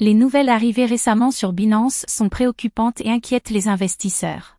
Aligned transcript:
Les 0.00 0.14
nouvelles 0.14 0.48
arrivées 0.48 0.86
récemment 0.86 1.30
sur 1.30 1.52
Binance 1.52 2.04
sont 2.08 2.28
préoccupantes 2.28 3.00
et 3.00 3.10
inquiètent 3.10 3.50
les 3.50 3.68
investisseurs. 3.68 4.58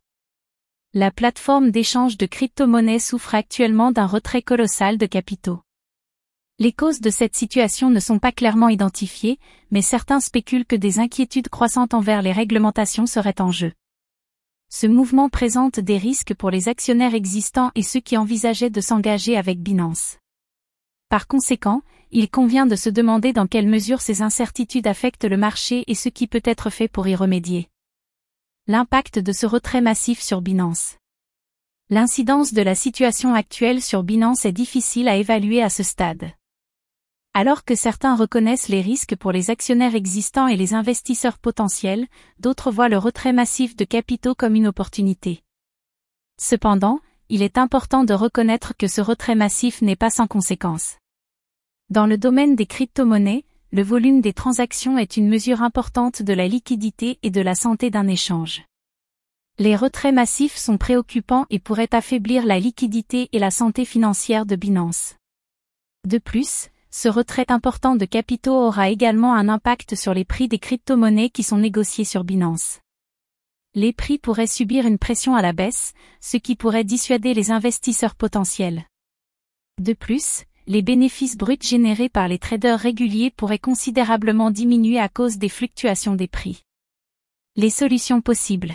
La 0.94 1.10
plateforme 1.10 1.70
d'échange 1.70 2.16
de 2.16 2.24
crypto-monnaies 2.24 2.98
souffre 2.98 3.34
actuellement 3.34 3.92
d'un 3.92 4.06
retrait 4.06 4.40
colossal 4.40 4.96
de 4.96 5.04
capitaux. 5.04 5.60
Les 6.58 6.72
causes 6.72 7.02
de 7.02 7.10
cette 7.10 7.36
situation 7.36 7.90
ne 7.90 8.00
sont 8.00 8.18
pas 8.18 8.32
clairement 8.32 8.70
identifiées, 8.70 9.38
mais 9.70 9.82
certains 9.82 10.20
spéculent 10.20 10.64
que 10.64 10.74
des 10.74 11.00
inquiétudes 11.00 11.50
croissantes 11.50 11.92
envers 11.92 12.22
les 12.22 12.32
réglementations 12.32 13.04
seraient 13.04 13.42
en 13.42 13.50
jeu. 13.50 13.74
Ce 14.70 14.86
mouvement 14.86 15.28
présente 15.28 15.78
des 15.78 15.98
risques 15.98 16.32
pour 16.32 16.50
les 16.50 16.70
actionnaires 16.70 17.14
existants 17.14 17.72
et 17.74 17.82
ceux 17.82 18.00
qui 18.00 18.16
envisageaient 18.16 18.70
de 18.70 18.80
s'engager 18.80 19.36
avec 19.36 19.60
Binance. 19.60 20.16
Par 21.08 21.28
conséquent, 21.28 21.82
il 22.10 22.30
convient 22.30 22.66
de 22.66 22.76
se 22.76 22.90
demander 22.90 23.32
dans 23.32 23.46
quelle 23.46 23.68
mesure 23.68 24.00
ces 24.00 24.22
incertitudes 24.22 24.86
affectent 24.86 25.24
le 25.24 25.36
marché 25.36 25.84
et 25.86 25.94
ce 25.94 26.08
qui 26.08 26.26
peut 26.26 26.42
être 26.44 26.70
fait 26.70 26.88
pour 26.88 27.06
y 27.06 27.14
remédier. 27.14 27.68
L'impact 28.66 29.18
de 29.20 29.32
ce 29.32 29.46
retrait 29.46 29.80
massif 29.80 30.20
sur 30.20 30.40
Binance. 30.40 30.96
L'incidence 31.88 32.52
de 32.52 32.62
la 32.62 32.74
situation 32.74 33.34
actuelle 33.34 33.80
sur 33.80 34.02
Binance 34.02 34.44
est 34.44 34.52
difficile 34.52 35.06
à 35.06 35.16
évaluer 35.16 35.62
à 35.62 35.70
ce 35.70 35.84
stade. 35.84 36.32
Alors 37.32 37.64
que 37.64 37.76
certains 37.76 38.16
reconnaissent 38.16 38.68
les 38.68 38.80
risques 38.80 39.14
pour 39.14 39.30
les 39.30 39.50
actionnaires 39.50 39.94
existants 39.94 40.48
et 40.48 40.56
les 40.56 40.74
investisseurs 40.74 41.38
potentiels, 41.38 42.08
d'autres 42.40 42.72
voient 42.72 42.88
le 42.88 42.98
retrait 42.98 43.32
massif 43.32 43.76
de 43.76 43.84
capitaux 43.84 44.34
comme 44.34 44.56
une 44.56 44.66
opportunité. 44.66 45.44
Cependant, 46.40 46.98
il 47.28 47.42
est 47.42 47.58
important 47.58 48.04
de 48.04 48.14
reconnaître 48.14 48.74
que 48.76 48.88
ce 48.88 49.00
retrait 49.00 49.34
massif 49.34 49.82
n'est 49.82 49.96
pas 49.96 50.10
sans 50.10 50.26
conséquences. 50.26 50.96
Dans 51.88 52.06
le 52.06 52.18
domaine 52.18 52.56
des 52.56 52.66
crypto-monnaies, 52.66 53.44
le 53.70 53.82
volume 53.82 54.20
des 54.20 54.32
transactions 54.32 54.98
est 54.98 55.16
une 55.16 55.28
mesure 55.28 55.62
importante 55.62 56.20
de 56.20 56.32
la 56.32 56.48
liquidité 56.48 57.20
et 57.22 57.30
de 57.30 57.40
la 57.40 57.54
santé 57.54 57.90
d'un 57.90 58.08
échange. 58.08 58.64
Les 59.58 59.76
retraits 59.76 60.12
massifs 60.12 60.56
sont 60.56 60.78
préoccupants 60.78 61.46
et 61.48 61.60
pourraient 61.60 61.94
affaiblir 61.94 62.44
la 62.44 62.58
liquidité 62.58 63.28
et 63.30 63.38
la 63.38 63.52
santé 63.52 63.84
financière 63.84 64.46
de 64.46 64.56
Binance. 64.56 65.14
De 66.04 66.18
plus, 66.18 66.70
ce 66.90 67.08
retrait 67.08 67.52
important 67.52 67.94
de 67.94 68.04
capitaux 68.04 68.56
aura 68.56 68.90
également 68.90 69.34
un 69.34 69.48
impact 69.48 69.94
sur 69.94 70.12
les 70.12 70.24
prix 70.24 70.48
des 70.48 70.58
crypto-monnaies 70.58 71.30
qui 71.30 71.44
sont 71.44 71.58
négociés 71.58 72.04
sur 72.04 72.24
Binance. 72.24 72.80
Les 73.74 73.92
prix 73.92 74.18
pourraient 74.18 74.48
subir 74.48 74.86
une 74.86 74.98
pression 74.98 75.36
à 75.36 75.42
la 75.42 75.52
baisse, 75.52 75.92
ce 76.20 76.36
qui 76.36 76.56
pourrait 76.56 76.82
dissuader 76.82 77.32
les 77.32 77.52
investisseurs 77.52 78.16
potentiels. 78.16 78.86
De 79.78 79.92
plus, 79.92 80.46
les 80.68 80.82
bénéfices 80.82 81.36
bruts 81.36 81.58
générés 81.60 82.08
par 82.08 82.26
les 82.26 82.38
traders 82.38 82.78
réguliers 82.78 83.30
pourraient 83.30 83.58
considérablement 83.58 84.50
diminuer 84.50 84.98
à 84.98 85.08
cause 85.08 85.38
des 85.38 85.48
fluctuations 85.48 86.16
des 86.16 86.26
prix. 86.26 86.64
Les 87.54 87.70
solutions 87.70 88.20
possibles. 88.20 88.74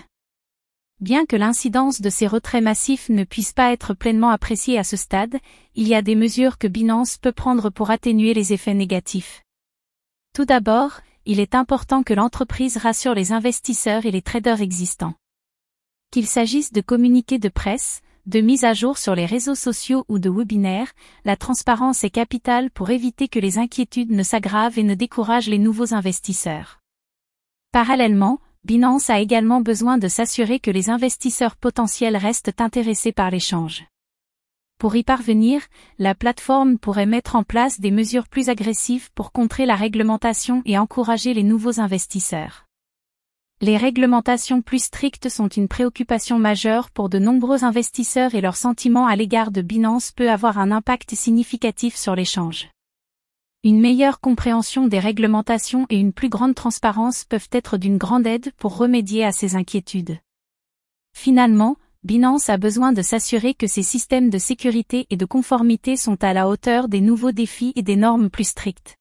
Bien 1.01 1.25
que 1.25 1.35
l'incidence 1.35 1.99
de 1.99 2.09
ces 2.09 2.27
retraits 2.27 2.63
massifs 2.63 3.09
ne 3.09 3.23
puisse 3.23 3.51
pas 3.51 3.73
être 3.73 3.93
pleinement 3.93 4.29
appréciée 4.29 4.77
à 4.77 4.83
ce 4.83 4.95
stade, 4.95 5.35
il 5.75 5.87
y 5.87 5.95
a 5.95 6.01
des 6.01 6.15
mesures 6.15 6.57
que 6.57 6.67
Binance 6.67 7.17
peut 7.17 7.31
prendre 7.31 7.69
pour 7.69 7.89
atténuer 7.89 8.33
les 8.33 8.53
effets 8.53 8.73
négatifs. 8.73 9.41
Tout 10.33 10.45
d'abord, 10.45 11.01
il 11.25 11.39
est 11.39 11.55
important 11.55 12.03
que 12.03 12.13
l'entreprise 12.13 12.77
rassure 12.77 13.15
les 13.15 13.31
investisseurs 13.33 14.05
et 14.05 14.11
les 14.11 14.21
traders 14.21 14.61
existants. 14.61 15.15
Qu'il 16.11 16.27
s'agisse 16.27 16.71
de 16.71 16.81
communiqués 16.81 17.39
de 17.39 17.49
presse, 17.49 18.01
de 18.25 18.39
mise 18.39 18.63
à 18.63 18.73
jour 18.73 18.97
sur 18.97 19.15
les 19.15 19.25
réseaux 19.25 19.55
sociaux 19.55 20.05
ou 20.07 20.19
de 20.19 20.29
webinaires, 20.29 20.91
la 21.25 21.35
transparence 21.35 22.03
est 22.03 22.09
capitale 22.09 22.69
pour 22.71 22.89
éviter 22.89 23.27
que 23.27 23.39
les 23.39 23.57
inquiétudes 23.57 24.11
ne 24.11 24.23
s'aggravent 24.23 24.77
et 24.77 24.83
ne 24.83 24.93
découragent 24.93 25.49
les 25.49 25.57
nouveaux 25.57 25.93
investisseurs. 25.93 26.79
Parallèlement, 27.71 28.39
Binance 28.63 29.09
a 29.09 29.19
également 29.19 29.61
besoin 29.61 29.97
de 29.97 30.07
s'assurer 30.07 30.59
que 30.59 30.69
les 30.69 30.89
investisseurs 30.89 31.55
potentiels 31.55 32.15
restent 32.15 32.61
intéressés 32.61 33.11
par 33.11 33.31
l'échange. 33.31 33.85
Pour 34.77 34.95
y 34.95 35.03
parvenir, 35.03 35.61
la 35.97 36.15
plateforme 36.15 36.77
pourrait 36.77 37.05
mettre 37.05 37.35
en 37.35 37.43
place 37.43 37.79
des 37.79 37.91
mesures 37.91 38.27
plus 38.27 38.49
agressives 38.49 39.11
pour 39.13 39.31
contrer 39.31 39.65
la 39.65 39.75
réglementation 39.75 40.61
et 40.65 40.77
encourager 40.77 41.33
les 41.33 41.43
nouveaux 41.43 41.79
investisseurs. 41.79 42.65
Les 43.63 43.77
réglementations 43.77 44.63
plus 44.63 44.85
strictes 44.85 45.29
sont 45.29 45.47
une 45.47 45.67
préoccupation 45.67 46.39
majeure 46.39 46.89
pour 46.89 47.09
de 47.09 47.19
nombreux 47.19 47.63
investisseurs 47.63 48.33
et 48.33 48.41
leur 48.41 48.55
sentiment 48.55 49.05
à 49.05 49.15
l'égard 49.15 49.51
de 49.51 49.61
Binance 49.61 50.11
peut 50.11 50.31
avoir 50.31 50.57
un 50.57 50.71
impact 50.71 51.13
significatif 51.13 51.95
sur 51.95 52.15
l'échange. 52.15 52.69
Une 53.63 53.79
meilleure 53.79 54.19
compréhension 54.19 54.87
des 54.87 54.97
réglementations 54.97 55.85
et 55.91 55.99
une 55.99 56.11
plus 56.11 56.29
grande 56.29 56.55
transparence 56.55 57.23
peuvent 57.23 57.49
être 57.51 57.77
d'une 57.77 57.99
grande 57.99 58.25
aide 58.25 58.51
pour 58.57 58.77
remédier 58.77 59.23
à 59.23 59.31
ces 59.31 59.55
inquiétudes. 59.55 60.17
Finalement, 61.13 61.75
Binance 62.03 62.49
a 62.49 62.57
besoin 62.57 62.93
de 62.93 63.03
s'assurer 63.03 63.53
que 63.53 63.67
ses 63.67 63.83
systèmes 63.83 64.31
de 64.31 64.39
sécurité 64.39 65.05
et 65.11 65.17
de 65.17 65.25
conformité 65.25 65.97
sont 65.97 66.23
à 66.23 66.33
la 66.33 66.49
hauteur 66.49 66.87
des 66.87 66.99
nouveaux 66.99 67.31
défis 67.31 67.73
et 67.75 67.83
des 67.83 67.95
normes 67.95 68.31
plus 68.31 68.47
strictes. 68.47 68.97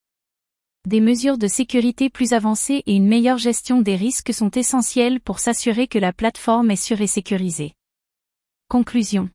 Des 0.87 1.01
mesures 1.03 1.37
de 1.37 1.47
sécurité 1.47 2.09
plus 2.09 2.33
avancées 2.33 2.83
et 2.87 2.95
une 2.97 3.07
meilleure 3.07 3.37
gestion 3.37 3.83
des 3.83 3.97
risques 3.97 4.33
sont 4.33 4.51
essentielles 4.51 5.21
pour 5.21 5.39
s'assurer 5.39 5.87
que 5.87 5.99
la 5.99 6.15
plateforme 6.15 6.71
est 6.71 6.77
sûre 6.77 7.03
et 7.03 7.07
sécurisée. 7.07 7.75
Conclusion. 8.69 9.29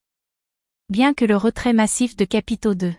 Bien 0.89 1.13
que 1.13 1.23
le 1.23 1.37
retrait 1.37 1.73
massif 1.73 2.15
de 2.15 2.25
capitaux 2.25 2.73
de 2.73 2.93